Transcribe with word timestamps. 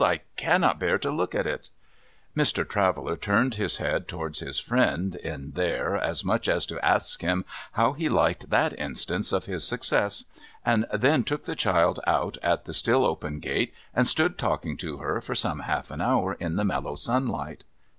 'I 0.01 0.21
cannot 0.35 0.79
bear 0.79 0.97
to 0.97 1.11
look 1.11 1.35
at 1.35 1.45
it!' 1.45 1.69
Mr. 2.35 2.67
Traveller 2.67 3.15
turned 3.15 3.53
his 3.53 3.77
head 3.77 4.07
towards 4.07 4.39
his 4.39 4.57
friend 4.57 5.13
in 5.17 5.51
there, 5.51 5.95
as 5.95 6.23
much 6.25 6.49
as 6.49 6.65
to 6.65 6.83
ask 6.83 7.21
him 7.21 7.45
how 7.73 7.93
he 7.93 8.09
liked 8.09 8.49
that 8.49 8.73
instance 8.79 9.31
of 9.31 9.45
his 9.45 9.63
success, 9.63 10.25
and 10.65 10.87
then 10.91 11.23
took 11.23 11.43
the 11.43 11.55
child 11.55 11.99
out 12.07 12.39
at 12.41 12.65
the 12.65 12.73
still 12.73 13.05
open 13.05 13.39
gate, 13.39 13.75
and 13.93 14.07
stood 14.07 14.39
talking 14.39 14.75
to 14.77 14.97
her 14.97 15.21
for 15.21 15.35
some 15.35 15.59
half 15.59 15.91
an 15.91 16.01
hour 16.01 16.33
in 16.33 16.55
the 16.55 16.65
mellow 16.65 16.95
sunlight. 16.95 17.63